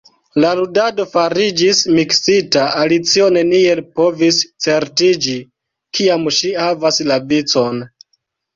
La 0.43 0.51
ludado 0.59 1.03
fariĝis 1.09 1.81
miksita, 1.97 2.63
Alicio 2.85 3.27
neniel 3.37 3.83
povis 4.01 4.41
certiĝi 4.67 5.37
kiam 5.99 6.27
ŝi 6.41 6.53
havas 6.67 7.01
la 7.13 7.23
vicon. 7.31 7.83